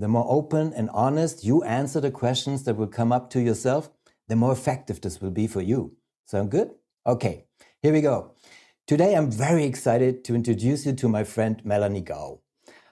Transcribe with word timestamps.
The 0.00 0.08
more 0.08 0.24
open 0.30 0.72
and 0.72 0.88
honest 0.94 1.44
you 1.44 1.62
answer 1.62 2.00
the 2.00 2.10
questions 2.10 2.62
that 2.62 2.74
will 2.74 2.86
come 2.86 3.12
up 3.12 3.28
to 3.30 3.40
yourself, 3.42 3.90
the 4.28 4.34
more 4.34 4.50
effective 4.50 4.98
this 4.98 5.20
will 5.20 5.30
be 5.30 5.46
for 5.46 5.60
you. 5.60 5.94
Sound 6.24 6.50
good? 6.50 6.70
Okay, 7.06 7.44
here 7.82 7.92
we 7.92 8.00
go. 8.00 8.32
Today 8.86 9.14
I'm 9.14 9.30
very 9.30 9.64
excited 9.64 10.24
to 10.24 10.34
introduce 10.34 10.86
you 10.86 10.94
to 10.94 11.08
my 11.10 11.22
friend 11.22 11.60
Melanie 11.66 12.00
Gow. 12.00 12.40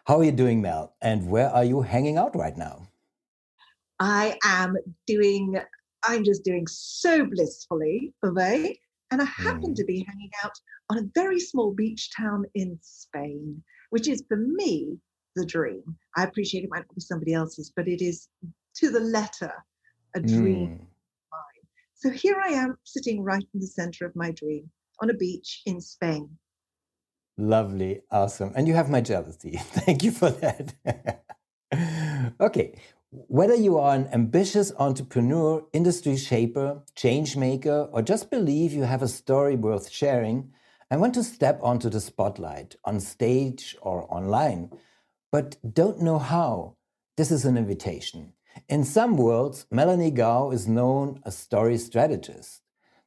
How 0.04 0.18
are 0.18 0.24
you 0.24 0.32
doing, 0.32 0.60
Mel? 0.60 0.96
And 1.00 1.30
where 1.30 1.48
are 1.48 1.64
you 1.64 1.80
hanging 1.80 2.18
out 2.18 2.36
right 2.36 2.58
now? 2.58 2.88
I 3.98 4.36
am 4.44 4.76
doing, 5.06 5.58
I'm 6.04 6.24
just 6.24 6.44
doing 6.44 6.66
so 6.66 7.24
blissfully, 7.24 8.12
Uwe, 8.22 8.76
and 9.10 9.22
I 9.22 9.24
happen 9.24 9.72
mm. 9.72 9.76
to 9.76 9.84
be 9.86 10.04
hanging 10.06 10.30
out 10.44 10.52
on 10.90 10.98
a 10.98 11.08
very 11.14 11.40
small 11.40 11.72
beach 11.72 12.10
town 12.14 12.44
in 12.54 12.78
Spain, 12.82 13.62
which 13.88 14.08
is 14.08 14.22
for 14.28 14.36
me 14.36 14.98
the 15.38 15.46
dream. 15.46 15.82
I 16.16 16.24
appreciate 16.24 16.64
it 16.64 16.70
might 16.70 16.84
not 16.86 16.94
be 16.94 17.00
somebody 17.00 17.32
else's, 17.32 17.72
but 17.74 17.88
it 17.88 18.02
is 18.02 18.28
to 18.76 18.90
the 18.90 19.00
letter 19.00 19.52
a 20.14 20.20
dream 20.20 20.68
mm. 20.68 20.78
mine. 21.32 21.64
So 21.94 22.10
here 22.10 22.40
I 22.44 22.50
am 22.50 22.76
sitting 22.84 23.22
right 23.22 23.44
in 23.54 23.60
the 23.60 23.66
center 23.66 24.06
of 24.06 24.14
my 24.14 24.30
dream 24.32 24.70
on 25.00 25.10
a 25.10 25.14
beach 25.14 25.62
in 25.66 25.80
Spain. 25.80 26.30
Lovely, 27.36 28.00
awesome. 28.10 28.52
And 28.56 28.66
you 28.66 28.74
have 28.74 28.90
my 28.90 29.00
jealousy. 29.00 29.56
Thank 29.62 30.02
you 30.02 30.10
for 30.10 30.30
that. 30.30 30.74
okay. 32.40 32.74
Whether 33.10 33.54
you 33.54 33.78
are 33.78 33.94
an 33.94 34.08
ambitious 34.12 34.72
entrepreneur, 34.78 35.64
industry 35.72 36.16
shaper, 36.16 36.82
change 36.94 37.36
maker, 37.36 37.88
or 37.92 38.02
just 38.02 38.30
believe 38.30 38.72
you 38.72 38.82
have 38.82 39.02
a 39.02 39.08
story 39.08 39.56
worth 39.56 39.88
sharing, 39.88 40.52
I 40.90 40.96
want 40.96 41.14
to 41.14 41.22
step 41.22 41.60
onto 41.62 41.88
the 41.88 42.00
spotlight 42.00 42.76
on 42.84 43.00
stage 43.00 43.76
or 43.80 44.12
online 44.12 44.70
but 45.30 45.56
don't 45.74 46.00
know 46.00 46.18
how, 46.18 46.76
this 47.16 47.30
is 47.30 47.44
an 47.44 47.56
invitation. 47.56 48.32
In 48.68 48.84
some 48.84 49.16
worlds, 49.16 49.66
Melanie 49.70 50.10
Gow 50.10 50.50
is 50.50 50.66
known 50.66 51.20
as 51.24 51.36
story 51.36 51.78
strategist, 51.78 52.62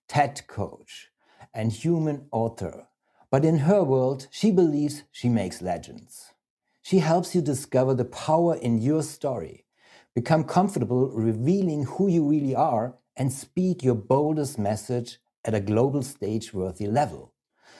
TED 0.07 0.47
coach, 0.47 1.09
and 1.53 1.71
human 1.71 2.27
author. 2.31 2.87
But 3.31 3.45
in 3.45 3.59
her 3.59 3.83
world, 3.83 4.27
she 4.29 4.51
believes 4.51 5.03
she 5.11 5.29
makes 5.29 5.61
legends. 5.61 6.33
She 6.81 6.99
helps 6.99 7.33
you 7.33 7.41
discover 7.41 7.93
the 7.93 8.05
power 8.05 8.55
in 8.55 8.81
your 8.81 9.03
story, 9.03 9.65
become 10.13 10.43
comfortable 10.43 11.09
revealing 11.09 11.85
who 11.85 12.07
you 12.07 12.27
really 12.27 12.55
are, 12.55 12.95
and 13.17 13.31
speak 13.31 13.83
your 13.83 13.95
boldest 13.95 14.59
message 14.59 15.19
at 15.43 15.53
a 15.53 15.59
global 15.59 16.01
stage 16.01 16.53
worthy 16.53 16.87
level 16.87 17.33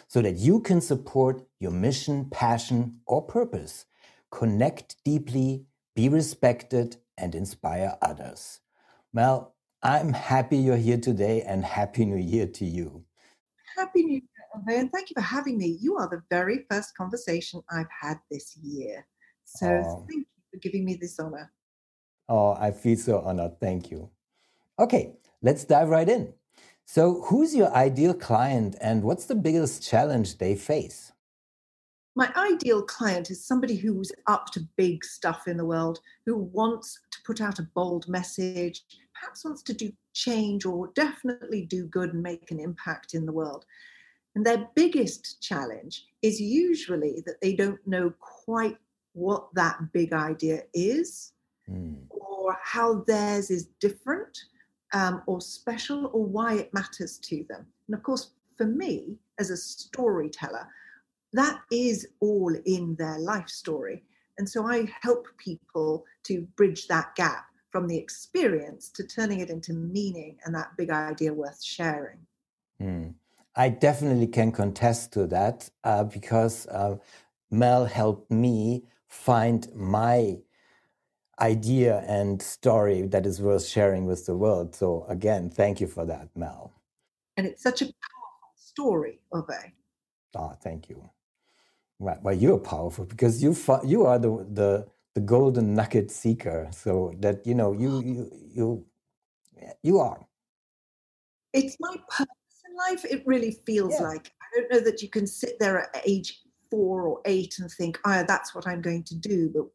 so 0.08 0.22
that 0.22 0.36
you 0.36 0.60
can 0.60 0.82
support 0.82 1.44
your 1.60 1.72
mission, 1.72 2.30
passion, 2.30 3.00
or 3.06 3.22
purpose 3.22 3.86
connect 4.32 4.96
deeply, 5.04 5.66
be 5.96 6.10
respected, 6.10 6.98
and 7.18 7.36
inspire 7.36 7.98
others. 8.02 8.60
Well, 9.14 9.56
I'm 9.84 10.14
happy 10.14 10.58
you're 10.58 10.78
here 10.78 10.98
today 10.98 11.42
and 11.42 11.64
Happy 11.64 12.06
New 12.06 12.18
Year 12.18 12.48
to 12.48 12.66
you. 12.66 13.04
Happy 13.78 14.04
New 14.04 14.22
Year, 14.68 14.80
and 14.80 14.92
thank 14.92 15.10
you 15.10 15.16
for 15.16 15.22
having 15.22 15.58
me. 15.58 15.78
You 15.82 15.98
are 15.98 16.10
the 16.10 16.22
very 16.30 16.66
first 16.70 16.96
conversation 16.96 17.62
I've 17.70 17.92
had 18.02 18.20
this 18.30 18.58
year. 18.58 19.06
So 19.44 19.68
oh. 19.68 20.06
thank 20.10 20.22
you 20.22 20.44
for 20.52 20.60
giving 20.60 20.86
me 20.86 20.96
this 20.96 21.20
honor. 21.20 21.52
Oh, 22.30 22.56
I 22.60 22.72
feel 22.72 22.98
so 22.98 23.20
honored. 23.20 23.60
Thank 23.60 23.92
you. 23.92 24.10
Okay, 24.80 25.14
let's 25.42 25.66
dive 25.66 25.90
right 25.90 26.08
in. 26.08 26.34
So, 26.86 27.22
who's 27.24 27.56
your 27.56 27.74
ideal 27.74 28.14
client 28.14 28.76
and 28.82 29.04
what's 29.04 29.26
the 29.26 29.36
biggest 29.36 29.88
challenge 29.88 30.38
they 30.38 30.56
face? 30.56 31.11
My 32.16 32.32
ideal 32.36 32.82
client 32.82 33.32
is 33.32 33.46
somebody 33.46 33.76
who's 33.76 34.12
up 34.28 34.48
to 34.52 34.68
big 34.76 35.04
stuff 35.06 35.48
in 35.48 35.58
the 35.58 35.66
world, 35.66 36.00
who 36.26 36.38
wants 36.38 37.00
to 37.12 37.20
put 37.26 37.40
out 37.40 37.60
a 37.60 37.68
bold 37.74 38.08
message, 38.08 38.84
perhaps 39.14 39.46
wants 39.46 39.64
to 39.64 39.74
do 39.74 39.92
change 40.14 40.66
or 40.66 40.92
definitely 40.94 41.66
do 41.66 41.86
good 41.86 42.14
and 42.14 42.22
make 42.22 42.52
an 42.52 42.60
impact 42.60 43.14
in 43.14 43.26
the 43.26 43.32
world. 43.32 43.66
And 44.36 44.46
their 44.46 44.68
biggest 44.76 45.42
challenge 45.42 46.06
is 46.22 46.40
usually 46.40 47.22
that 47.26 47.40
they 47.42 47.54
don't 47.54 47.86
know 47.86 48.14
quite 48.20 48.78
what 49.14 49.54
that 49.56 49.92
big 49.92 50.14
idea 50.14 50.64
is 50.74 51.34
mm. 51.70 51.96
or 52.10 52.58
how 52.64 53.04
theirs 53.08 53.50
is 53.50 53.68
different 53.80 54.38
um, 54.94 55.22
or 55.28 55.42
special 55.42 56.08
or 56.14 56.26
why 56.26 56.56
it 56.56 56.74
matters 56.74 57.18
to 57.20 57.46
them. 57.50 57.66
And 57.88 57.96
of 57.96 58.04
course, 58.04 58.32
for 58.58 58.66
me, 58.66 59.18
as 59.40 59.50
a 59.50 59.58
storyteller, 59.58 60.68
that 61.34 61.62
is 61.72 62.08
all 62.20 62.54
in 62.66 62.96
their 62.96 63.20
life 63.20 63.50
story. 63.50 64.04
And 64.38 64.48
so 64.48 64.68
I 64.68 64.88
help 65.02 65.28
people 65.38 66.06
to 66.24 66.42
bridge 66.56 66.88
that 66.88 67.16
gap 67.16 67.46
from 67.70 67.88
the 67.88 67.98
experience 67.98 68.90
to 68.90 69.06
turning 69.06 69.40
it 69.40 69.50
into 69.50 69.74
meaning 69.74 70.38
and 70.46 70.54
that 70.56 70.76
big 70.78 70.90
idea 70.90 71.34
worth 71.34 71.64
sharing. 71.64 72.20
Mm. 72.82 73.14
I 73.56 73.70
definitely 73.70 74.28
can 74.28 74.52
contest 74.52 75.14
to 75.14 75.28
that 75.28 75.70
uh, 75.84 76.06
because 76.06 76.68
uh, 76.68 76.98
Mel 77.50 77.86
helped 77.86 78.32
me 78.32 78.86
find 79.08 79.68
my 79.76 80.38
idea 81.40 82.04
and 82.08 82.42
story 82.42 83.02
that 83.04 83.26
is 83.26 83.42
worth 83.42 83.66
sharing 83.66 84.06
with 84.06 84.26
the 84.26 84.36
world. 84.36 84.76
So 84.76 85.06
again, 85.10 85.50
thank 85.50 85.82
you 85.82 85.88
for 85.88 86.06
that, 86.06 86.30
Mel. 86.36 86.74
And 87.36 87.46
it's 87.48 87.64
such 87.64 87.82
a 87.82 87.86
powerful 87.86 88.54
story, 88.56 89.20
Uwe. 89.34 89.72
Ah, 90.36 90.56
thank 90.62 90.90
you. 90.90 91.10
Right. 92.02 92.18
Well, 92.24 92.34
you're 92.34 92.58
powerful 92.58 93.06
because 93.06 93.44
you 93.44 93.56
you 93.86 94.08
are 94.08 94.18
the 94.18 94.44
the 94.52 94.88
the 95.14 95.22
golden 95.22 95.76
nugget 95.76 96.10
seeker. 96.10 96.68
So 96.72 97.14
that 97.20 97.46
you 97.46 97.54
know 97.54 97.74
you 97.74 98.02
you 98.02 98.32
you 98.56 98.86
you 99.84 100.00
are. 100.00 100.26
It's 101.54 101.78
my 101.80 101.96
purpose 102.10 102.64
in 102.68 102.76
life. 102.76 103.06
It 103.06 103.22
really 103.28 103.52
feels 103.68 103.94
yeah. 103.94 104.08
like 104.08 104.34
I 104.42 104.46
don't 104.56 104.72
know 104.72 104.80
that 104.80 105.04
you 105.04 105.10
can 105.10 105.28
sit 105.28 105.60
there 105.60 105.78
at 105.78 106.02
age 106.04 106.42
four 106.72 107.04
or 107.04 107.22
eight 107.26 107.60
and 107.60 107.70
think, 107.70 108.00
"Ah, 108.04 108.22
oh, 108.22 108.26
that's 108.28 108.56
what 108.56 108.68
I'm 108.68 108.82
going 108.82 109.04
to 109.04 109.16
do." 109.16 109.52
But 109.54 109.68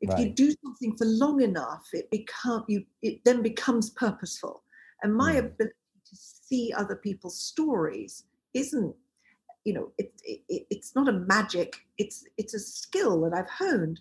if 0.00 0.10
right. 0.10 0.28
you 0.28 0.32
do 0.32 0.54
something 0.64 0.96
for 0.96 1.06
long 1.06 1.42
enough, 1.42 1.88
it 1.92 2.08
become 2.12 2.64
you. 2.68 2.84
It 3.02 3.24
then 3.24 3.42
becomes 3.42 3.90
purposeful. 3.90 4.62
And 5.02 5.12
my 5.12 5.34
mm. 5.34 5.38
ability 5.40 5.74
to 6.08 6.16
see 6.16 6.72
other 6.76 6.94
people's 6.94 7.40
stories 7.40 8.26
isn't 8.52 8.94
you 9.64 9.72
know 9.72 9.90
it, 9.98 10.12
it, 10.24 10.66
it's 10.70 10.94
not 10.94 11.08
a 11.08 11.12
magic 11.12 11.76
it's 11.98 12.24
it's 12.38 12.54
a 12.54 12.58
skill 12.58 13.20
that 13.22 13.34
i've 13.34 13.50
honed 13.50 14.00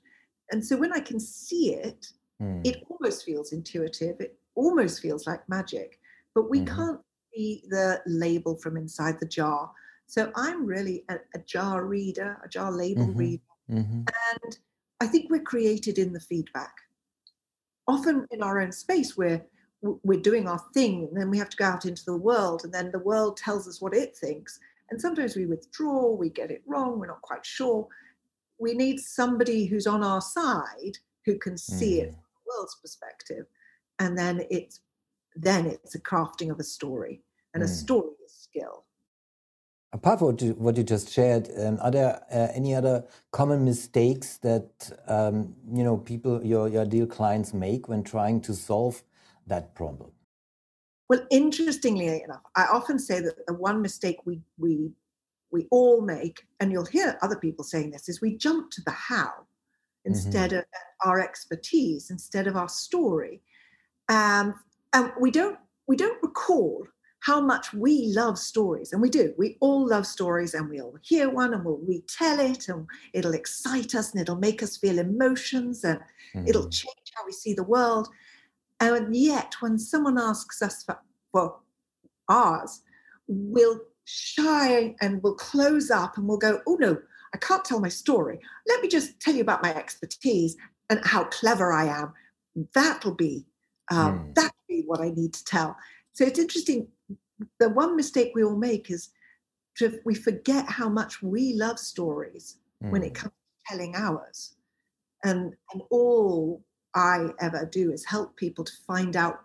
and 0.51 0.63
so 0.63 0.77
when 0.77 0.93
i 0.93 0.99
can 0.99 1.19
see 1.19 1.73
it 1.73 2.07
mm. 2.41 2.65
it 2.65 2.83
almost 2.89 3.25
feels 3.25 3.53
intuitive 3.53 4.19
it 4.19 4.37
almost 4.55 5.01
feels 5.01 5.25
like 5.25 5.47
magic 5.49 5.99
but 6.35 6.49
we 6.49 6.59
mm-hmm. 6.59 6.75
can't 6.75 6.99
see 7.33 7.63
the 7.69 8.01
label 8.05 8.55
from 8.57 8.77
inside 8.77 9.19
the 9.19 9.27
jar 9.27 9.71
so 10.05 10.31
i'm 10.35 10.65
really 10.65 11.03
a, 11.09 11.15
a 11.35 11.39
jar 11.39 11.85
reader 11.85 12.37
a 12.43 12.47
jar 12.47 12.71
label 12.71 13.07
mm-hmm. 13.07 13.19
reader 13.19 13.43
mm-hmm. 13.71 14.01
and 14.43 14.57
i 15.01 15.07
think 15.07 15.31
we're 15.31 15.41
created 15.41 15.97
in 15.97 16.13
the 16.13 16.19
feedback 16.19 16.73
often 17.87 18.27
in 18.31 18.43
our 18.43 18.61
own 18.61 18.71
space 18.71 19.17
we're 19.17 19.43
we're 19.81 20.19
doing 20.19 20.47
our 20.47 20.63
thing 20.73 21.07
and 21.09 21.19
then 21.19 21.29
we 21.29 21.37
have 21.37 21.49
to 21.49 21.57
go 21.57 21.65
out 21.65 21.85
into 21.85 22.05
the 22.05 22.15
world 22.15 22.61
and 22.63 22.73
then 22.73 22.91
the 22.91 22.99
world 22.99 23.35
tells 23.35 23.67
us 23.67 23.81
what 23.81 23.93
it 23.93 24.15
thinks 24.15 24.59
and 24.93 25.01
sometimes 25.01 25.35
we 25.35 25.47
withdraw, 25.47 26.11
we 26.11 26.29
get 26.29 26.51
it 26.51 26.61
wrong, 26.67 26.99
we're 26.99 27.07
not 27.07 27.23
quite 27.23 27.43
sure. 27.43 27.87
We 28.59 28.75
need 28.75 28.99
somebody 28.99 29.65
who's 29.65 29.87
on 29.87 30.03
our 30.03 30.21
side 30.21 30.99
who 31.25 31.39
can 31.39 31.57
see 31.57 31.95
mm. 31.95 32.03
it 32.03 32.11
from 32.11 32.21
the 32.35 32.51
world's 32.55 32.75
perspective. 32.75 33.47
And 33.97 34.15
then 34.15 34.43
it's 34.51 34.81
then 35.35 35.65
it's 35.65 35.95
a 35.95 35.99
crafting 35.99 36.51
of 36.51 36.59
a 36.59 36.63
story. 36.63 37.23
And 37.55 37.63
mm. 37.63 37.65
a 37.65 37.69
story 37.69 38.11
is 38.23 38.33
skill. 38.33 38.85
Apart 39.93 40.19
from 40.19 40.27
what 40.27 40.41
you, 40.43 40.53
what 40.53 40.77
you 40.77 40.83
just 40.83 41.11
shared, 41.11 41.49
um, 41.57 41.79
are 41.81 41.89
there 41.89 42.21
uh, 42.31 42.49
any 42.53 42.75
other 42.75 43.03
common 43.31 43.65
mistakes 43.65 44.37
that 44.37 44.91
um, 45.07 45.55
you 45.71 45.83
know 45.83 45.97
people 45.97 46.39
your 46.45 46.67
your 46.67 46.85
deal 46.85 47.07
clients 47.07 47.51
make 47.51 47.89
when 47.89 48.03
trying 48.03 48.41
to 48.41 48.53
solve 48.53 49.01
that 49.47 49.73
problem? 49.73 50.11
Well, 51.09 51.25
interestingly 51.31 52.23
enough, 52.23 52.41
I 52.55 52.65
often 52.65 52.97
say 52.97 53.19
that 53.19 53.45
the 53.45 53.53
one 53.53 53.81
mistake 53.81 54.17
we 54.25 54.41
we 54.57 54.91
we 55.51 55.67
all 55.69 56.01
make, 56.01 56.47
and 56.59 56.71
you'll 56.71 56.85
hear 56.85 57.17
other 57.21 57.35
people 57.35 57.63
saying 57.63 57.91
this, 57.91 58.09
is 58.09 58.21
we 58.21 58.35
jump 58.37 58.71
to 58.71 58.81
the 58.85 58.91
how. 58.91 59.31
instead 60.05 60.49
mm-hmm. 60.49 60.59
of 60.59 60.65
our 61.05 61.19
expertise, 61.21 62.09
instead 62.09 62.47
of 62.47 62.57
our 62.57 62.67
story. 62.67 63.41
Um, 64.09 64.55
and 64.93 65.11
we 65.19 65.31
don't 65.31 65.57
we 65.87 65.95
don't 65.95 66.21
recall 66.23 66.85
how 67.19 67.39
much 67.39 67.73
we 67.73 68.11
love 68.13 68.37
stories 68.37 68.91
and 68.91 69.01
we 69.01 69.09
do 69.09 69.33
we 69.37 69.57
all 69.61 69.87
love 69.87 70.05
stories 70.05 70.53
and 70.53 70.69
we'll 70.69 70.93
hear 71.01 71.29
one 71.29 71.53
and 71.53 71.63
we'll 71.63 71.79
retell 71.87 72.39
it 72.39 72.67
and 72.67 72.85
it'll 73.13 73.33
excite 73.33 73.95
us 73.95 74.11
and 74.11 74.21
it'll 74.21 74.35
make 74.35 74.61
us 74.61 74.75
feel 74.77 74.99
emotions 74.99 75.83
and 75.85 75.99
mm. 76.35 76.47
it'll 76.47 76.69
change 76.69 77.11
how 77.15 77.25
we 77.25 77.31
see 77.31 77.53
the 77.53 77.63
world 77.63 78.09
and 78.91 79.15
yet 79.15 79.55
when 79.59 79.77
someone 79.77 80.17
asks 80.17 80.61
us 80.61 80.85
for, 81.31 81.59
ours 82.29 82.81
we'll 83.27 83.81
shy 84.05 84.95
and 85.01 85.21
we'll 85.21 85.35
close 85.35 85.91
up 85.91 86.17
and 86.17 86.27
we'll 86.27 86.37
go 86.37 86.61
oh 86.67 86.77
no 86.79 86.97
i 87.33 87.37
can't 87.37 87.65
tell 87.65 87.81
my 87.81 87.89
story 87.89 88.39
let 88.67 88.81
me 88.81 88.87
just 88.87 89.19
tell 89.19 89.35
you 89.35 89.41
about 89.41 89.61
my 89.61 89.73
expertise 89.75 90.55
and 90.89 91.01
how 91.03 91.25
clever 91.25 91.73
i 91.73 91.85
am 91.85 92.13
that'll 92.73 93.13
be 93.13 93.45
um, 93.91 94.19
mm. 94.19 94.35
that'll 94.35 94.51
be 94.69 94.83
what 94.85 95.01
i 95.01 95.09
need 95.09 95.33
to 95.33 95.43
tell 95.43 95.75
so 96.13 96.23
it's 96.25 96.39
interesting 96.39 96.87
the 97.59 97.69
one 97.69 97.95
mistake 97.95 98.31
we 98.35 98.43
all 98.43 98.55
make 98.55 98.89
is 98.89 99.09
to, 99.77 99.99
we 100.05 100.15
forget 100.15 100.65
how 100.67 100.89
much 100.89 101.21
we 101.21 101.53
love 101.53 101.79
stories 101.79 102.57
mm. 102.83 102.91
when 102.91 103.03
it 103.03 103.09
hmm. 103.09 103.23
comes 103.23 103.33
to 103.33 103.73
telling 103.73 103.95
ours. 103.95 104.55
And, 105.23 105.53
and 105.73 105.81
all 105.89 106.63
I 106.95 107.29
ever 107.39 107.65
do 107.71 107.91
is 107.91 108.05
help 108.05 108.35
people 108.37 108.63
to 108.63 108.73
find 108.87 109.15
out 109.15 109.39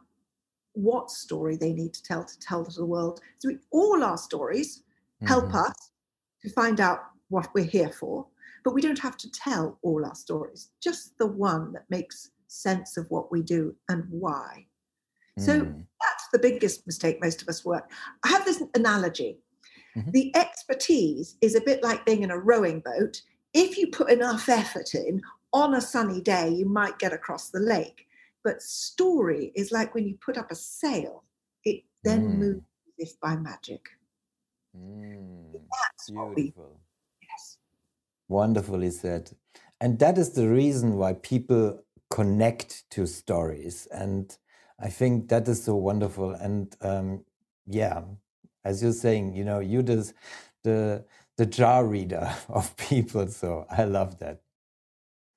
what 0.73 1.11
story 1.11 1.57
they 1.57 1.73
need 1.73 1.93
to 1.95 2.03
tell 2.03 2.25
to 2.25 2.39
tell 2.39 2.65
to 2.65 2.73
the 2.73 2.87
world. 2.87 3.21
So 3.39 3.49
we, 3.49 3.59
all 3.71 4.05
our 4.05 4.19
stories 4.19 4.83
help 5.23 5.47
mm-hmm. 5.47 5.57
us 5.57 5.91
to 6.43 6.51
find 6.51 6.81
out 6.81 7.01
what 7.29 7.49
we're 7.55 7.65
here 7.65 7.91
for, 7.91 8.27
but 8.65 8.75
we 8.75 8.81
don't 8.81 8.99
have 8.99 9.17
to 9.19 9.31
tell 9.31 9.79
all 9.83 10.05
our 10.05 10.15
stories, 10.15 10.71
just 10.81 11.19
the 11.19 11.27
one 11.27 11.73
that 11.73 11.85
makes 11.91 12.31
sense 12.47 12.97
of 12.97 13.07
what 13.11 13.33
we 13.33 13.43
do 13.43 13.75
and 13.89 14.05
why. 14.11 14.67
So 15.39 15.61
mm. 15.61 15.85
that's 16.01 16.29
the 16.33 16.39
biggest 16.39 16.87
mistake 16.87 17.19
most 17.23 17.43
of 17.43 17.49
us 17.49 17.65
work. 17.65 17.91
I 18.25 18.29
have 18.29 18.45
this 18.45 18.63
analogy. 18.75 19.39
Mm-hmm. 19.97 20.11
The 20.11 20.35
expertise 20.37 21.37
is 21.41 21.55
a 21.55 21.61
bit 21.61 21.83
like 21.83 22.05
being 22.05 22.23
in 22.23 22.31
a 22.31 22.39
rowing 22.39 22.81
boat. 22.81 23.23
If 23.55 23.79
you 23.79 23.89
put 23.89 24.11
enough 24.11 24.49
effort 24.49 24.95
in 24.95 25.21
on 25.53 25.75
a 25.75 25.81
sunny 25.81 26.21
day, 26.21 26.51
you 26.51 26.67
might 26.67 26.99
get 26.99 27.13
across 27.13 27.51
the 27.51 27.61
lake. 27.61 28.07
But 28.45 28.63
story 28.63 29.53
is 29.55 29.73
like 29.73 29.95
when 29.95 30.07
you 30.07 30.17
put 30.25 30.39
up 30.39 30.51
a 30.51 30.55
sail, 30.55 31.25
it 31.65 31.83
then 32.05 32.29
mm. 32.29 32.39
moves 32.39 32.65
as 32.87 33.09
if 33.11 33.21
by 33.21 33.37
magic. 33.37 33.89
Mm. 34.77 35.53
That's 35.53 36.11
Beautiful. 36.11 36.35
We, 36.37 36.55
yes. 37.23 37.59
Wonderfully 38.29 38.91
said. 38.91 39.31
And 39.81 39.99
that 39.99 40.19
is 40.19 40.31
the 40.31 40.49
reason 40.49 40.97
why 40.97 41.15
people 41.15 41.83
connect 42.11 42.89
to 42.91 43.07
stories. 43.07 43.87
And 43.93 44.37
I 44.81 44.89
think 44.89 45.29
that 45.29 45.49
is 45.49 45.65
so 45.65 45.75
wonderful. 45.75 46.33
And 46.33 46.75
um, 46.81 47.25
yeah, 47.67 48.03
as 48.65 48.83
you're 48.83 48.93
saying, 48.93 49.35
you 49.35 49.45
know, 49.45 49.61
you 49.61 49.83
just 49.83 50.15
the 50.65 51.05
the 51.37 51.47
jar 51.47 51.87
reader 51.87 52.35
of 52.49 52.77
people. 52.77 53.29
So 53.29 53.67
I 53.71 53.85
love 53.85 54.19
that. 54.19 54.41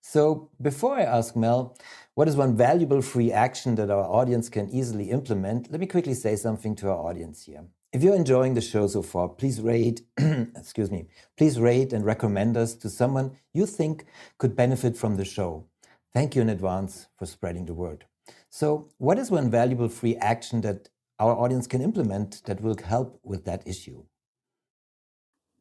So 0.02 0.50
before 0.62 0.98
I 0.98 1.04
ask 1.04 1.36
Mel, 1.36 1.78
what 2.16 2.28
is 2.28 2.36
one 2.36 2.58
valuable 2.58 3.02
free 3.02 3.32
action 3.32 3.76
that 3.76 3.92
our 3.92 4.04
audience 4.04 4.50
can 4.50 4.70
easily 4.70 5.12
implement? 5.12 5.72
Let 5.72 5.80
me 5.80 5.88
quickly 5.88 6.16
say 6.16 6.36
something 6.36 6.76
to 6.78 6.90
our 6.90 6.98
audience 6.98 7.44
here. 7.44 7.64
If 7.94 8.04
you're 8.04 8.16
enjoying 8.16 8.56
the 8.56 8.62
show 8.62 8.88
so 8.88 9.02
far, 9.02 9.30
please 9.30 9.62
rate, 9.62 10.02
excuse 10.18 10.90
me, 10.90 11.08
please 11.38 11.60
rate 11.60 11.94
and 11.94 12.04
recommend 12.04 12.58
us 12.58 12.74
to 12.76 12.90
someone 12.90 13.38
you 13.54 13.66
think 13.66 14.06
could 14.38 14.56
benefit 14.56 14.98
from 14.98 15.18
the 15.18 15.26
show. 15.26 15.66
Thank 16.14 16.36
you 16.36 16.42
in 16.42 16.50
advance 16.50 17.08
for 17.18 17.26
spreading 17.26 17.66
the 17.66 17.74
word. 17.74 18.06
So, 18.50 18.90
what 18.98 19.18
is 19.20 19.30
one 19.30 19.52
valuable 19.52 19.88
free 19.90 20.16
action 20.18 20.62
that 20.62 20.90
our 21.20 21.36
audience 21.36 21.68
can 21.68 21.82
implement 21.82 22.42
that 22.46 22.62
will 22.62 22.76
help 22.84 23.20
with 23.24 23.46
that 23.46 23.68
issue? 23.68 24.04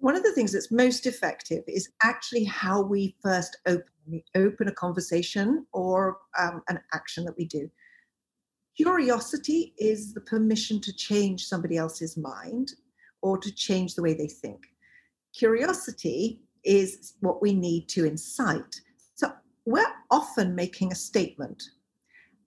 One 0.00 0.16
of 0.16 0.22
the 0.22 0.32
things 0.32 0.52
that's 0.52 0.72
most 0.72 1.06
effective 1.06 1.62
is 1.66 1.90
actually 2.02 2.44
how 2.44 2.82
we 2.82 3.14
first 3.22 3.58
open. 3.66 3.84
We 4.06 4.24
open 4.34 4.66
a 4.66 4.72
conversation 4.72 5.66
or 5.72 6.18
um, 6.38 6.62
an 6.68 6.80
action 6.92 7.24
that 7.26 7.36
we 7.36 7.44
do. 7.44 7.70
Curiosity 8.76 9.74
is 9.78 10.14
the 10.14 10.22
permission 10.22 10.80
to 10.80 10.92
change 10.96 11.46
somebody 11.46 11.76
else's 11.76 12.16
mind 12.16 12.72
or 13.22 13.38
to 13.38 13.54
change 13.54 13.94
the 13.94 14.02
way 14.02 14.14
they 14.14 14.26
think. 14.26 14.62
Curiosity 15.36 16.40
is 16.64 17.14
what 17.20 17.42
we 17.42 17.52
need 17.52 17.88
to 17.90 18.04
incite. 18.04 18.80
So 19.14 19.30
we're 19.66 19.84
often 20.10 20.54
making 20.54 20.92
a 20.92 20.96
statement 20.96 21.62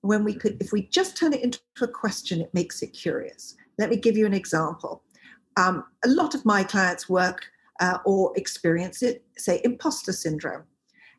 when 0.02 0.24
we 0.24 0.34
could, 0.34 0.60
if 0.60 0.72
we 0.72 0.88
just 0.88 1.16
turn 1.16 1.34
it 1.34 1.44
into 1.44 1.60
a 1.82 1.88
question, 1.88 2.42
it 2.42 2.54
makes 2.54 2.82
it 2.82 2.88
curious. 2.88 3.56
Let 3.78 3.90
me 3.90 3.96
give 3.96 4.18
you 4.18 4.26
an 4.26 4.34
example. 4.34 5.03
Um, 5.58 5.84
a 6.04 6.10
lot 6.10 6.36
of 6.36 6.46
my 6.46 6.64
clients 6.64 7.08
work 7.10 7.46
uh, 7.80 7.98
or 8.06 8.32
experience 8.36 9.02
it, 9.02 9.24
say, 9.38 9.62
imposter 9.64 10.14
syndrome. 10.14 10.64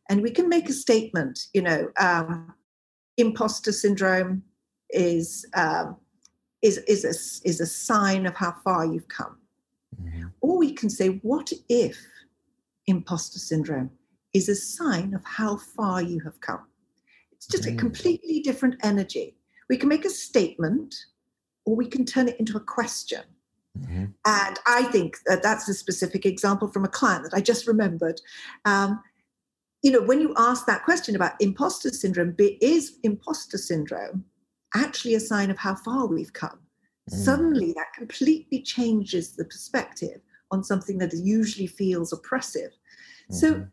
And 0.08 0.22
we 0.22 0.30
can 0.30 0.48
make 0.48 0.68
a 0.68 0.72
statement, 0.72 1.46
you 1.54 1.62
know, 1.62 1.88
um, 1.98 2.54
imposter 3.16 3.72
syndrome 3.72 4.42
is, 4.90 5.46
um, 5.54 5.96
is, 6.62 6.78
is, 6.88 7.04
a, 7.04 7.48
is 7.48 7.60
a 7.60 7.66
sign 7.66 8.26
of 8.26 8.34
how 8.34 8.54
far 8.64 8.84
you've 8.86 9.08
come. 9.08 9.38
Mm-hmm. 10.02 10.26
Or 10.40 10.58
we 10.58 10.72
can 10.72 10.90
say, 10.90 11.20
what 11.22 11.52
if 11.68 11.98
imposter 12.86 13.38
syndrome 13.38 13.90
is 14.32 14.48
a 14.48 14.54
sign 14.54 15.14
of 15.14 15.24
how 15.24 15.56
far 15.56 16.02
you 16.02 16.20
have 16.20 16.40
come? 16.40 16.66
It's 17.32 17.46
just 17.46 17.64
mm. 17.64 17.74
a 17.74 17.76
completely 17.76 18.40
different 18.40 18.76
energy. 18.82 19.36
We 19.68 19.76
can 19.76 19.88
make 19.88 20.04
a 20.04 20.10
statement 20.10 20.94
or 21.64 21.76
we 21.76 21.86
can 21.86 22.04
turn 22.04 22.28
it 22.28 22.38
into 22.38 22.56
a 22.56 22.60
question. 22.60 23.22
Mm-hmm. 23.78 24.04
And 24.26 24.58
I 24.66 24.84
think 24.84 25.18
that 25.26 25.42
that's 25.42 25.68
a 25.68 25.74
specific 25.74 26.24
example 26.24 26.68
from 26.68 26.84
a 26.84 26.88
client 26.88 27.24
that 27.24 27.36
I 27.36 27.40
just 27.40 27.66
remembered. 27.66 28.20
Um, 28.64 29.02
you 29.82 29.90
know, 29.90 30.02
when 30.02 30.20
you 30.20 30.32
ask 30.36 30.66
that 30.66 30.84
question 30.84 31.14
about 31.14 31.32
imposter 31.40 31.90
syndrome, 31.90 32.34
is 32.38 32.98
imposter 33.02 33.58
syndrome 33.58 34.24
actually 34.74 35.14
a 35.14 35.20
sign 35.20 35.50
of 35.50 35.58
how 35.58 35.74
far 35.74 36.06
we've 36.06 36.32
come? 36.32 36.58
Mm. 37.10 37.14
Suddenly, 37.14 37.72
that 37.72 37.92
completely 37.96 38.62
changes 38.62 39.36
the 39.36 39.44
perspective 39.44 40.20
on 40.50 40.64
something 40.64 40.98
that 40.98 41.12
usually 41.12 41.66
feels 41.66 42.12
oppressive. 42.12 42.70
Mm-hmm. 43.30 43.34
So, 43.34 43.66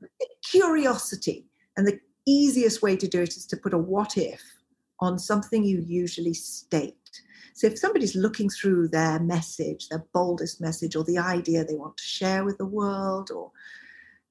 curiosity 0.49 1.45
and 1.77 1.87
the 1.87 1.99
easiest 2.27 2.81
way 2.81 2.95
to 2.97 3.07
do 3.07 3.21
it 3.21 3.35
is 3.35 3.45
to 3.47 3.57
put 3.57 3.73
a 3.73 3.77
what 3.77 4.17
if 4.17 4.41
on 4.99 5.17
something 5.17 5.63
you 5.63 5.79
usually 5.79 6.33
state. 6.33 7.00
So 7.53 7.67
if 7.67 7.77
somebody's 7.77 8.15
looking 8.15 8.49
through 8.49 8.89
their 8.89 9.19
message, 9.19 9.89
their 9.89 10.05
boldest 10.13 10.61
message, 10.61 10.95
or 10.95 11.03
the 11.03 11.17
idea 11.17 11.63
they 11.63 11.75
want 11.75 11.97
to 11.97 12.03
share 12.03 12.43
with 12.43 12.57
the 12.57 12.65
world, 12.65 13.29
or 13.31 13.51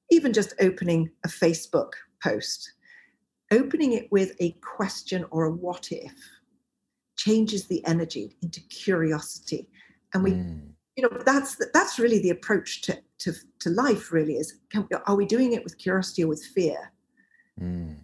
even 0.09 0.33
just 0.33 0.53
opening 0.59 1.09
a 1.25 1.27
Facebook 1.27 1.91
post, 2.23 2.73
opening 3.51 3.93
it 3.93 4.11
with 4.11 4.35
a 4.39 4.51
question 4.61 5.25
or 5.31 5.45
a 5.45 5.51
what 5.51 5.91
if 5.91 6.13
changes 7.17 7.67
the 7.67 7.85
energy 7.85 8.37
into 8.41 8.61
curiosity. 8.61 9.69
And 10.13 10.23
we, 10.23 10.31
mm. 10.31 10.61
you 10.95 11.03
know, 11.03 11.17
that's 11.25 11.57
that's 11.73 11.99
really 11.99 12.19
the 12.19 12.31
approach 12.31 12.81
to 12.83 12.99
to, 13.19 13.33
to 13.59 13.69
life. 13.69 14.11
Really, 14.11 14.35
is 14.35 14.59
can, 14.69 14.87
are 15.05 15.15
we 15.15 15.25
doing 15.25 15.53
it 15.53 15.63
with 15.63 15.77
curiosity 15.77 16.23
or 16.23 16.27
with 16.27 16.43
fear? 16.43 16.91
Mm. 17.59 17.97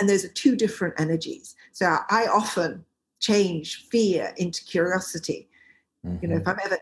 And 0.00 0.08
those 0.08 0.24
are 0.24 0.28
two 0.28 0.56
different 0.56 0.94
energies. 0.98 1.54
So 1.72 1.86
I 2.10 2.26
often 2.26 2.84
change 3.22 3.88
fear 3.90 4.34
into 4.36 4.62
curiosity. 4.64 5.48
Mm-hmm. 6.04 6.18
You 6.22 6.28
know, 6.28 6.36
if 6.36 6.42
mm-hmm. 6.42 6.50
I'm 6.50 6.66
ever 6.66 6.78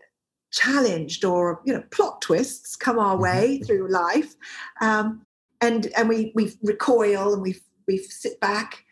challenged 0.51 1.23
or 1.23 1.61
you 1.65 1.73
know 1.73 1.83
plot 1.91 2.21
twists 2.21 2.75
come 2.75 2.99
our 2.99 3.13
mm-hmm. 3.13 3.23
way 3.23 3.59
through 3.59 3.89
life, 3.89 4.35
um, 4.81 5.25
and 5.61 5.87
and 5.97 6.09
we 6.09 6.33
we 6.35 6.53
recoil 6.61 7.33
and 7.33 7.41
we 7.41 7.55
we 7.87 7.97
sit 7.97 8.39
back. 8.41 8.83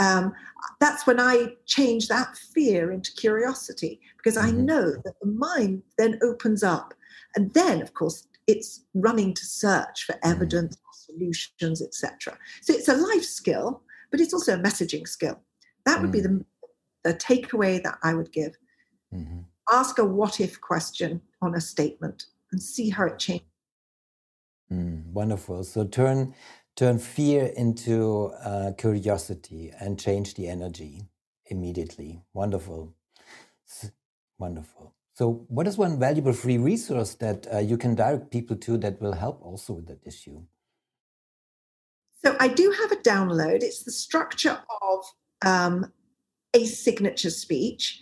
Um, 0.00 0.32
that's 0.80 1.06
when 1.06 1.20
I 1.20 1.54
change 1.66 2.08
that 2.08 2.36
fear 2.36 2.90
into 2.90 3.12
curiosity 3.12 4.00
because 4.16 4.36
mm-hmm. 4.36 4.58
I 4.58 4.62
know 4.62 4.90
that 5.04 5.14
the 5.20 5.28
mind 5.28 5.82
then 5.98 6.18
opens 6.22 6.64
up, 6.64 6.94
and 7.36 7.54
then 7.54 7.80
of 7.80 7.94
course 7.94 8.26
it's 8.46 8.82
running 8.94 9.34
to 9.34 9.44
search 9.46 10.04
for 10.04 10.14
mm. 10.14 10.18
evidence 10.30 10.76
solutions, 10.92 11.82
etc. 11.82 12.36
So 12.62 12.72
it's 12.72 12.88
a 12.88 12.96
life 12.96 13.24
skill, 13.24 13.82
but 14.10 14.20
it's 14.20 14.34
also 14.34 14.54
a 14.54 14.62
messaging 14.62 15.06
skill. 15.06 15.40
That 15.86 16.00
would 16.00 16.10
mm. 16.10 16.14
be 16.14 16.20
the, 16.20 16.44
the 17.04 17.14
takeaway 17.14 17.82
that 17.82 17.98
I 18.02 18.14
would 18.14 18.32
give. 18.32 18.56
Mm-hmm. 19.14 19.40
Ask 19.72 19.98
a 19.98 20.04
what 20.04 20.40
if 20.40 20.60
question 20.60 21.20
on 21.40 21.54
a 21.54 21.60
statement 21.60 22.26
and 22.52 22.62
see 22.62 22.90
how 22.90 23.06
it 23.06 23.18
changes. 23.18 23.46
Mm, 24.72 25.06
wonderful. 25.12 25.64
So 25.64 25.84
turn 25.84 26.34
turn 26.76 26.98
fear 26.98 27.46
into 27.56 28.32
uh, 28.42 28.72
curiosity 28.76 29.72
and 29.78 29.98
change 29.98 30.34
the 30.34 30.48
energy 30.48 31.02
immediately. 31.46 32.22
Wonderful. 32.32 32.94
Wonderful. 34.38 34.94
So, 35.14 35.46
what 35.48 35.68
is 35.68 35.78
one 35.78 35.98
valuable 36.00 36.32
free 36.32 36.58
resource 36.58 37.14
that 37.14 37.46
uh, 37.52 37.58
you 37.58 37.78
can 37.78 37.94
direct 37.94 38.32
people 38.32 38.56
to 38.56 38.76
that 38.78 39.00
will 39.00 39.12
help 39.12 39.40
also 39.42 39.74
with 39.74 39.86
that 39.86 40.00
issue? 40.04 40.42
So 42.24 42.36
I 42.40 42.48
do 42.48 42.74
have 42.80 42.90
a 42.90 42.96
download. 42.96 43.62
It's 43.62 43.84
the 43.84 43.92
structure 43.92 44.58
of 44.82 45.04
um, 45.42 45.92
a 46.54 46.64
signature 46.64 47.30
speech. 47.30 48.00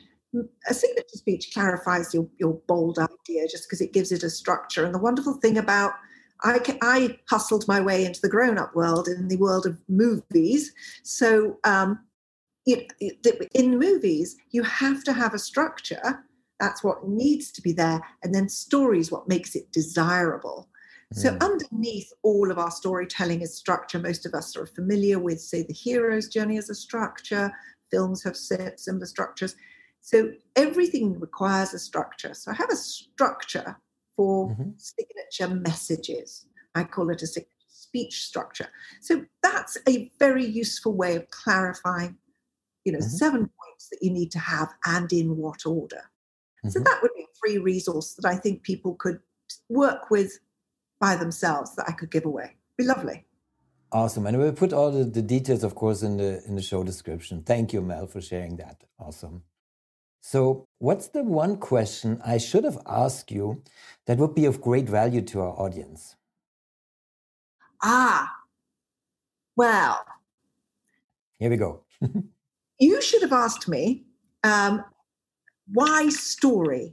A 0.69 0.75
signature 0.75 1.17
speech 1.17 1.51
clarifies 1.53 2.15
your, 2.15 2.27
your 2.39 2.55
bold 2.67 2.99
idea 2.99 3.47
just 3.49 3.69
because 3.69 3.81
it 3.81 3.93
gives 3.93 4.13
it 4.13 4.23
a 4.23 4.31
structure. 4.31 4.85
And 4.85 4.95
the 4.95 4.99
wonderful 4.99 5.35
thing 5.35 5.59
about 5.59 5.93
I, 6.45 6.61
I 6.83 7.19
hustled 7.31 7.67
my 7.69 7.81
way 7.81 8.05
into 8.05 8.21
the 8.21 8.29
grown 8.29 8.59
up 8.59 8.75
world 8.75 9.09
in 9.09 9.29
the 9.29 9.37
world 9.37 9.67
of 9.67 9.79
movies. 9.89 10.73
So 11.03 11.59
um, 11.65 12.01
it, 12.67 12.93
it, 13.01 13.49
in 13.55 13.79
movies, 13.79 14.37
you 14.51 14.63
have 14.63 15.05
to 15.05 15.13
have 15.13 15.35
a 15.35 15.39
structure. 15.39 16.25
That's 16.59 16.83
what 16.83 17.09
needs 17.09 17.51
to 17.53 17.63
be 17.63 17.73
there. 17.73 18.01
And 18.23 18.35
then 18.35 18.49
stories, 18.49 19.11
what 19.11 19.29
makes 19.29 19.55
it 19.55 19.71
desirable. 19.73 20.69
So, 21.13 21.31
mm. 21.31 21.43
underneath 21.43 22.11
all 22.23 22.51
of 22.51 22.59
our 22.59 22.71
storytelling 22.71 23.43
is 23.43 23.55
structure. 23.55 23.99
Most 23.99 24.25
of 24.25 24.33
us 24.33 24.57
are 24.57 24.65
familiar 24.65 25.19
with, 25.19 25.41
say, 25.41 25.63
the 25.63 25.75
hero's 25.75 26.29
journey 26.29 26.57
as 26.57 26.71
a 26.71 26.75
structure. 26.75 27.53
Films 27.93 28.23
have 28.25 28.37
similar 28.37 29.07
structures. 29.07 29.55
So, 30.01 30.33
everything 30.57 31.21
requires 31.21 31.75
a 31.75 31.79
structure. 31.79 32.35
So, 32.35 32.51
I 32.51 32.55
have 32.55 32.71
a 32.71 32.77
structure 32.77 33.77
for 34.17 34.51
mm-hmm. 34.51 34.71
signature 34.77 35.55
messages. 35.55 36.47
I 36.75 36.85
call 36.85 37.11
it 37.11 37.23
a 37.23 37.27
signature 37.27 37.51
speech 37.69 38.25
structure. 38.25 38.69
So, 39.01 39.25
that's 39.43 39.79
a 39.89 40.11
very 40.19 40.45
useful 40.45 40.95
way 40.95 41.17
of 41.17 41.31
clarifying, 41.31 42.17
you 42.85 42.93
know, 42.93 42.99
mm-hmm. 42.99 43.09
seven 43.09 43.41
points 43.41 43.89
that 43.91 43.99
you 44.01 44.11
need 44.11 44.33
to 44.33 44.39
have 44.39 44.73
and 44.87 45.13
in 45.13 45.37
what 45.37 45.67
order. 45.67 45.97
Mm-hmm. 46.65 46.71
So, 46.71 46.81
that 46.81 46.99
would 47.03 47.13
be 47.17 47.23
a 47.23 47.39
free 47.41 47.59
resource 47.59 48.15
that 48.15 48.29
I 48.29 48.37
think 48.37 48.63
people 48.63 48.95
could 48.97 49.21
work 49.69 50.11
with 50.11 50.39
by 51.01 51.17
themselves 51.17 51.77
that 51.77 51.87
I 51.89 51.93
could 51.93 52.11
give 52.11 52.25
away. 52.25 52.57
Be 52.79 52.85
lovely. 52.85 53.27
Awesome. 53.93 54.27
And 54.27 54.39
we'll 54.39 54.53
put 54.53 54.73
all 54.73 54.91
the, 54.91 55.05
the 55.05 55.21
details, 55.21 55.63
of 55.63 55.75
course, 55.75 56.03
in 56.03 56.17
the 56.17 56.43
in 56.47 56.57
the 56.57 56.63
show 56.63 56.83
description. 56.83 57.43
Thank 57.43 57.75
you, 57.75 57.83
Mel, 57.83 58.07
for 58.07 58.23
sharing 58.23 58.57
that. 58.57 58.83
Awesome. 58.99 59.43
So, 60.23 60.65
what's 60.79 61.09
the 61.09 61.23
one 61.23 61.57
question 61.57 62.21
I 62.25 62.39
should 62.39 62.65
have 62.65 62.79
asked 62.87 63.31
you 63.31 63.63
that 64.07 64.19
would 64.19 64.35
be 64.35 64.47
of 64.47 64.63
great 64.63 64.89
value 64.89 65.21
to 65.21 65.41
our 65.41 65.61
audience? 65.61 66.17
Ah, 67.83 68.33
well. 69.57 70.07
Here 71.39 71.51
we 71.51 71.57
go. 71.57 71.85
you 72.79 73.03
should 73.03 73.23
have 73.23 73.33
asked 73.33 73.69
me 73.69 74.05
um, 74.43 74.85
why 75.73 76.09
story? 76.09 76.93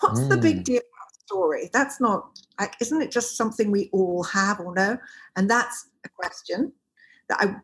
What's 0.00 0.20
mm. 0.20 0.30
the 0.30 0.38
big 0.38 0.56
hmm. 0.56 0.62
deal 0.62 0.82
story. 1.26 1.70
That's 1.72 2.00
not, 2.00 2.38
like, 2.58 2.74
isn't 2.80 3.02
it 3.02 3.10
just 3.10 3.36
something 3.36 3.70
we 3.70 3.88
all 3.92 4.22
have 4.24 4.60
or 4.60 4.74
know? 4.74 4.98
And 5.36 5.48
that's 5.48 5.88
a 6.04 6.08
question 6.08 6.72
that 7.28 7.40
I 7.40 7.56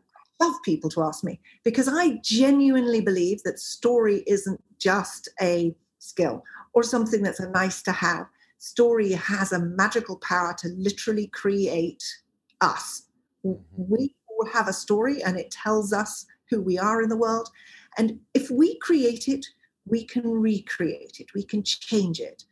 love 0.43 0.55
people 0.63 0.89
to 0.91 1.03
ask 1.03 1.23
me 1.23 1.39
because 1.63 1.87
I 1.87 2.19
genuinely 2.23 3.01
believe 3.01 3.43
that 3.43 3.59
story 3.59 4.23
isn't 4.27 4.61
just 4.79 5.29
a 5.41 5.75
skill 5.99 6.43
or 6.73 6.83
something 6.83 7.21
that's 7.21 7.39
a 7.39 7.49
nice 7.49 7.81
to 7.83 7.91
have. 7.91 8.25
Story 8.57 9.11
has 9.11 9.51
a 9.51 9.59
magical 9.59 10.17
power 10.17 10.55
to 10.59 10.69
literally 10.69 11.27
create 11.27 12.03
us. 12.61 13.03
Mm-hmm. 13.45 13.83
We 13.87 14.15
all 14.27 14.47
have 14.51 14.67
a 14.67 14.73
story 14.73 15.23
and 15.23 15.37
it 15.37 15.51
tells 15.51 15.93
us 15.93 16.25
who 16.49 16.61
we 16.61 16.77
are 16.77 17.01
in 17.01 17.09
the 17.09 17.17
world. 17.17 17.49
And 17.97 18.19
if 18.33 18.49
we 18.49 18.77
create 18.79 19.27
it, 19.27 19.45
we 19.85 20.05
can 20.05 20.29
recreate 20.29 21.17
it, 21.19 21.33
we 21.33 21.43
can 21.43 21.63
change 21.63 22.19
it. 22.19 22.43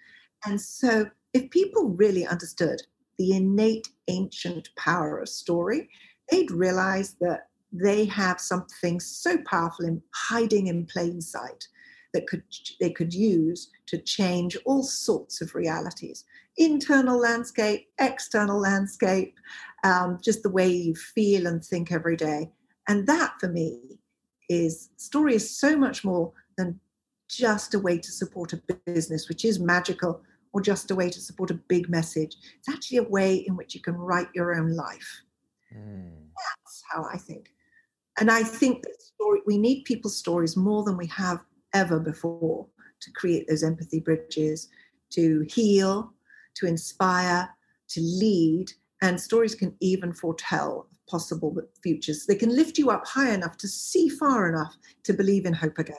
And 0.45 0.59
so, 0.59 1.09
if 1.33 1.49
people 1.49 1.89
really 1.89 2.25
understood 2.25 2.81
the 3.17 3.35
innate 3.35 3.87
ancient 4.07 4.69
power 4.77 5.19
of 5.19 5.29
story, 5.29 5.89
they'd 6.31 6.51
realize 6.51 7.15
that 7.21 7.47
they 7.71 8.05
have 8.05 8.39
something 8.39 8.99
so 8.99 9.37
powerful 9.45 9.85
in 9.85 10.01
hiding 10.13 10.67
in 10.67 10.85
plain 10.85 11.21
sight 11.21 11.67
that 12.13 12.25
could 12.25 12.41
they 12.79 12.89
could 12.89 13.13
use 13.13 13.69
to 13.85 13.99
change 13.99 14.57
all 14.65 14.81
sorts 14.81 15.41
of 15.41 15.53
realities 15.53 16.25
internal 16.57 17.19
landscape 17.19 17.87
external 17.99 18.59
landscape 18.59 19.35
um, 19.83 20.19
just 20.23 20.43
the 20.43 20.49
way 20.49 20.67
you 20.67 20.95
feel 20.95 21.47
and 21.47 21.63
think 21.63 21.91
every 21.91 22.15
day. 22.15 22.51
And 22.87 23.07
that 23.07 23.33
for 23.39 23.47
me 23.47 23.99
is 24.49 24.89
story 24.97 25.35
is 25.35 25.57
so 25.57 25.77
much 25.77 26.03
more 26.03 26.33
than 26.57 26.79
just 27.29 27.73
a 27.75 27.79
way 27.79 27.97
to 27.99 28.11
support 28.11 28.53
a 28.53 28.61
business 28.85 29.29
which 29.29 29.45
is 29.45 29.59
magical 29.59 30.21
or 30.53 30.61
just 30.61 30.91
a 30.91 30.95
way 30.95 31.09
to 31.09 31.21
support 31.21 31.51
a 31.51 31.55
big 31.55 31.89
message. 31.89 32.35
It's 32.57 32.69
actually 32.69 32.97
a 32.97 33.03
way 33.03 33.35
in 33.35 33.55
which 33.55 33.75
you 33.75 33.81
can 33.81 33.95
write 33.95 34.27
your 34.33 34.55
own 34.55 34.75
life. 34.75 35.21
Mm. 35.75 36.11
That's 36.35 36.83
how 36.91 37.05
I 37.11 37.17
think. 37.17 37.53
And 38.19 38.29
I 38.31 38.43
think 38.43 38.83
that 38.83 39.01
story, 39.01 39.41
we 39.45 39.57
need 39.57 39.83
people's 39.83 40.17
stories 40.17 40.57
more 40.57 40.83
than 40.83 40.97
we 40.97 41.07
have 41.07 41.39
ever 41.73 41.99
before 41.99 42.67
to 43.01 43.11
create 43.11 43.47
those 43.47 43.63
empathy 43.63 43.99
bridges, 43.99 44.69
to 45.11 45.45
heal, 45.49 46.13
to 46.55 46.65
inspire, 46.65 47.49
to 47.89 48.01
lead. 48.01 48.71
And 49.01 49.19
stories 49.19 49.55
can 49.55 49.75
even 49.79 50.13
foretell 50.13 50.89
possible 51.07 51.55
futures. 51.81 52.25
They 52.25 52.35
can 52.35 52.55
lift 52.55 52.77
you 52.77 52.89
up 52.89 53.07
high 53.07 53.33
enough 53.33 53.57
to 53.57 53.67
see 53.67 54.09
far 54.09 54.49
enough 54.49 54.75
to 55.03 55.13
believe 55.13 55.45
in 55.45 55.53
hope 55.53 55.77
again. 55.77 55.95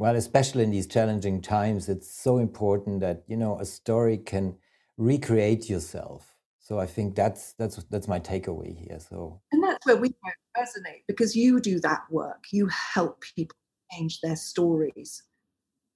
Well, 0.00 0.16
especially 0.16 0.64
in 0.64 0.70
these 0.70 0.86
challenging 0.86 1.42
times, 1.42 1.90
it's 1.90 2.10
so 2.10 2.38
important 2.38 3.00
that 3.00 3.22
you 3.26 3.36
know 3.36 3.60
a 3.60 3.66
story 3.66 4.16
can 4.16 4.56
recreate 4.96 5.68
yourself. 5.68 6.34
So 6.58 6.78
I 6.78 6.86
think 6.86 7.14
that's 7.14 7.52
that's 7.58 7.76
that's 7.90 8.08
my 8.08 8.18
takeaway 8.18 8.74
here. 8.74 8.98
So 8.98 9.42
and 9.52 9.62
that's 9.62 9.84
where 9.84 9.98
we 9.98 10.14
resonate 10.56 11.02
because 11.06 11.36
you 11.36 11.60
do 11.60 11.80
that 11.80 12.00
work. 12.10 12.44
You 12.50 12.66
help 12.68 13.24
people 13.36 13.58
change 13.92 14.22
their 14.22 14.36
stories. 14.36 15.22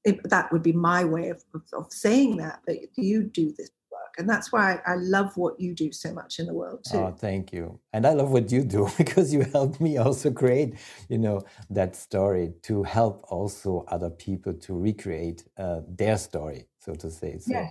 It, 0.05 0.21
that 0.29 0.53
would 0.53 0.63
be 0.63 0.73
my 0.73 1.07
way 1.07 1.31
of, 1.31 1.43
of, 1.55 1.63
of 1.73 1.91
saying 1.91 2.37
that. 2.37 2.61
But 2.67 2.77
you 2.99 3.23
do 3.23 3.55
this 3.57 3.71
and 4.19 4.29
that's 4.29 4.53
why 4.53 4.81
I 4.87 4.95
love 4.97 5.37
what 5.37 5.59
you 5.59 5.75
do 5.75 5.93
so 5.93 6.13
much 6.13 6.39
in 6.39 6.47
the 6.47 6.55
world 6.55 6.85
too. 6.91 6.99
Oh, 6.99 7.13
thank 7.13 7.53
you. 7.53 7.81
And 7.93 8.07
I 8.07 8.13
love 8.13 8.31
what 8.31 8.53
you 8.53 8.65
do 8.65 8.89
because 8.99 9.33
you 9.33 9.43
help 9.43 9.81
me 9.81 9.97
also 9.97 10.31
create, 10.31 10.75
you 11.09 11.19
know, 11.19 11.43
that 11.71 11.97
story 11.97 12.53
to 12.63 12.83
help 12.83 13.25
also 13.29 13.85
other 13.89 14.11
people 14.11 14.55
to 14.55 14.79
recreate 14.79 15.45
uh, 15.59 15.81
their 15.89 16.17
story, 16.17 16.69
so 16.79 16.95
to 16.95 17.11
say. 17.11 17.39
So. 17.39 17.53
Yes. 17.53 17.71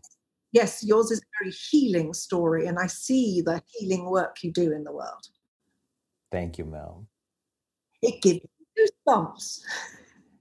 Yes, 0.51 0.83
yours 0.83 1.09
is 1.09 1.19
a 1.19 1.43
very 1.43 1.51
healing 1.51 2.13
story, 2.13 2.67
and 2.67 2.77
I 2.77 2.85
see 2.85 3.41
the 3.41 3.59
healing 3.65 4.05
work 4.05 4.43
you 4.43 4.51
do 4.51 4.71
in 4.71 4.83
the 4.83 4.91
world. 4.91 5.27
Thank 6.31 6.59
you, 6.59 6.65
Mel. 6.65 7.07
It 8.03 8.21
gives 8.21 8.41
you 8.77 8.87
goosebumps. 9.07 9.61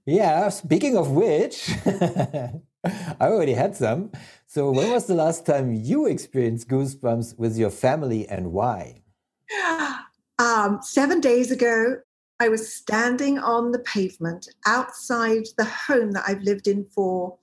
Yeah, 0.05 0.49
speaking 0.49 0.97
of 0.97 1.09
which, 1.11 1.67
I 2.83 3.27
already 3.27 3.53
had 3.53 3.75
some. 3.75 4.11
So, 4.47 4.71
when 4.71 4.91
was 4.91 5.07
the 5.07 5.15
last 5.15 5.45
time 5.45 5.73
you 5.73 6.05
experienced 6.05 6.67
goosebumps 6.67 7.37
with 7.37 7.57
your 7.57 7.69
family 7.69 8.27
and 8.27 8.51
why? 8.51 9.01
Um, 10.39 10.79
seven 10.81 11.21
days 11.21 11.51
ago, 11.51 11.97
I 12.39 12.49
was 12.49 12.73
standing 12.73 13.37
on 13.37 13.71
the 13.71 13.79
pavement 13.79 14.47
outside 14.65 15.43
the 15.57 15.63
home 15.63 16.11
that 16.11 16.23
I've 16.27 16.41
lived 16.41 16.67
in 16.67 16.85
for 16.85 17.37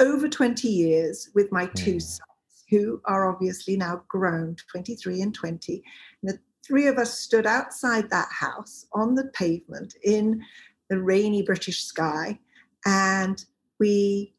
over 0.00 0.28
20 0.28 0.68
years 0.68 1.30
with 1.34 1.52
my 1.52 1.66
two 1.66 1.96
mm. 1.96 2.02
sons, 2.02 2.64
who 2.68 3.00
are 3.04 3.32
obviously 3.32 3.76
now 3.76 4.02
grown 4.08 4.56
23 4.70 5.22
and 5.22 5.32
20. 5.32 5.82
And 6.20 6.30
the 6.30 6.38
three 6.66 6.88
of 6.88 6.98
us 6.98 7.18
stood 7.18 7.46
outside 7.46 8.10
that 8.10 8.28
house 8.30 8.86
on 8.92 9.14
the 9.14 9.28
pavement 9.28 9.94
in 10.02 10.42
the 10.88 11.00
rainy 11.00 11.42
British 11.42 11.84
sky, 11.84 12.38
and 12.84 13.44
we 13.78 14.34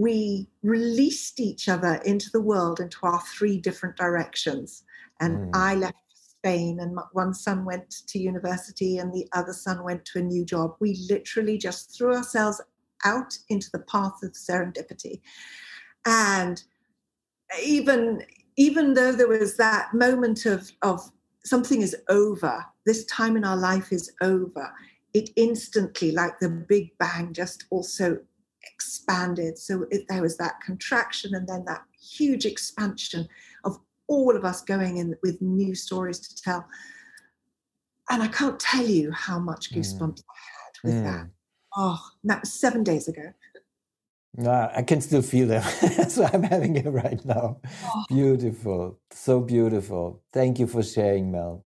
we 0.00 0.48
released 0.62 1.40
each 1.40 1.68
other 1.68 2.00
into 2.06 2.30
the 2.32 2.40
world, 2.40 2.80
into 2.80 2.96
our 3.02 3.20
three 3.20 3.58
different 3.58 3.96
directions. 3.96 4.82
And 5.20 5.36
mm. 5.36 5.50
I 5.52 5.74
left 5.74 5.98
Spain, 6.14 6.80
and 6.80 6.98
one 7.12 7.34
son 7.34 7.66
went 7.66 7.90
to 8.06 8.18
university, 8.18 8.96
and 8.96 9.12
the 9.12 9.28
other 9.34 9.52
son 9.52 9.84
went 9.84 10.06
to 10.06 10.20
a 10.20 10.22
new 10.22 10.42
job. 10.46 10.74
We 10.80 11.06
literally 11.10 11.58
just 11.58 11.94
threw 11.94 12.14
ourselves 12.14 12.62
out 13.04 13.36
into 13.50 13.68
the 13.74 13.80
path 13.80 14.22
of 14.22 14.32
serendipity. 14.32 15.20
And 16.06 16.62
even 17.62 18.22
even 18.56 18.94
though 18.94 19.12
there 19.12 19.28
was 19.28 19.58
that 19.58 19.92
moment 19.92 20.46
of 20.46 20.72
of 20.80 21.00
something 21.44 21.82
is 21.82 21.96
over, 22.08 22.64
this 22.86 23.04
time 23.04 23.36
in 23.36 23.44
our 23.44 23.56
life 23.56 23.92
is 23.92 24.10
over, 24.22 24.72
it 25.12 25.28
instantly, 25.36 26.12
like 26.12 26.38
the 26.38 26.48
Big 26.48 26.96
Bang, 26.98 27.34
just 27.34 27.66
also 27.70 28.18
expanded. 28.72 29.58
So 29.58 29.86
it, 29.90 30.06
there 30.08 30.22
was 30.22 30.36
that 30.38 30.60
contraction 30.60 31.34
and 31.34 31.46
then 31.48 31.64
that 31.66 31.82
huge 32.00 32.46
expansion 32.46 33.28
of 33.64 33.78
all 34.08 34.36
of 34.36 34.44
us 34.44 34.60
going 34.62 34.98
in 34.98 35.16
with 35.22 35.40
new 35.40 35.74
stories 35.74 36.18
to 36.20 36.42
tell. 36.42 36.66
And 38.10 38.22
I 38.22 38.28
can't 38.28 38.58
tell 38.58 38.84
you 38.84 39.12
how 39.12 39.38
much 39.38 39.70
mm. 39.70 39.78
goosebumps 39.78 40.18
mm. 40.18 40.24
I 40.28 40.38
had 40.56 40.84
with 40.84 40.94
mm. 40.94 41.04
that. 41.04 41.30
Oh, 41.76 42.00
that 42.24 42.40
was 42.40 42.52
seven 42.52 42.82
days 42.82 43.06
ago. 43.06 43.32
No, 44.36 44.70
I 44.74 44.82
can 44.82 45.00
still 45.00 45.22
feel 45.22 45.48
them. 45.48 45.62
so 46.08 46.28
I'm 46.32 46.42
having 46.42 46.76
it 46.76 46.88
right 46.88 47.24
now. 47.24 47.60
Oh. 47.84 48.04
Beautiful. 48.08 48.98
So 49.10 49.40
beautiful. 49.40 50.22
Thank 50.32 50.58
you 50.58 50.66
for 50.66 50.82
sharing, 50.82 51.32
Mel. 51.32 51.64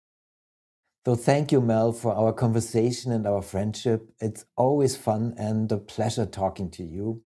So 1.07 1.15
thank 1.15 1.53
you, 1.53 1.61
Mel, 1.61 1.93
for 1.93 2.13
our 2.13 2.33
conversation 2.33 3.13
and 3.13 3.25
our 3.25 3.41
friendship. 3.41 4.09
It's 4.19 4.43
always 4.57 4.97
fun 4.97 5.35
and 5.37 5.71
a 5.71 5.77
pleasure 5.77 6.25
talking 6.25 6.69
to 6.71 6.83
you. 6.83 7.23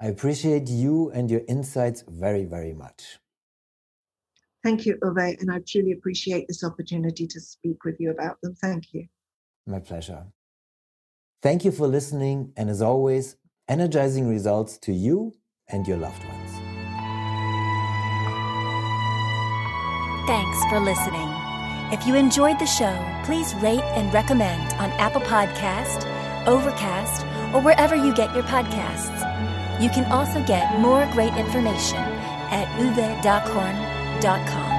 I 0.00 0.06
appreciate 0.06 0.68
you 0.68 1.12
and 1.14 1.30
your 1.30 1.42
insights 1.46 2.02
very, 2.08 2.44
very 2.44 2.74
much. 2.74 3.20
Thank 4.64 4.84
you, 4.84 4.96
Uwe, 5.04 5.40
and 5.40 5.48
I 5.48 5.60
truly 5.64 5.92
appreciate 5.92 6.48
this 6.48 6.64
opportunity 6.64 7.28
to 7.28 7.40
speak 7.40 7.84
with 7.84 8.00
you 8.00 8.10
about 8.10 8.40
them. 8.42 8.56
Thank 8.56 8.92
you. 8.92 9.06
My 9.64 9.78
pleasure. 9.78 10.24
Thank 11.40 11.64
you 11.64 11.70
for 11.70 11.86
listening, 11.86 12.52
and 12.56 12.68
as 12.68 12.82
always, 12.82 13.36
energizing 13.68 14.28
results 14.28 14.76
to 14.78 14.92
you 14.92 15.34
and 15.68 15.86
your 15.86 15.98
loved 15.98 16.24
ones. 16.24 16.50
Thanks 20.26 20.64
for 20.64 20.80
listening. 20.80 21.49
If 21.92 22.06
you 22.06 22.14
enjoyed 22.14 22.60
the 22.60 22.66
show, 22.66 22.94
please 23.24 23.52
rate 23.56 23.82
and 23.98 24.14
recommend 24.14 24.72
on 24.74 24.92
Apple 24.92 25.22
Podcast, 25.22 26.06
Overcast, 26.46 27.24
or 27.52 27.60
wherever 27.60 27.96
you 27.96 28.14
get 28.14 28.32
your 28.32 28.44
podcasts. 28.44 29.18
You 29.82 29.90
can 29.90 30.04
also 30.12 30.40
get 30.44 30.78
more 30.78 31.04
great 31.12 31.34
information 31.34 31.98
at 31.98 32.68
uvedockhorn.com. 32.78 34.69